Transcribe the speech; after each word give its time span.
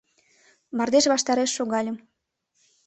Мардеж 0.77 1.05
ваштареш 1.11 1.51
шогальым 1.57 1.97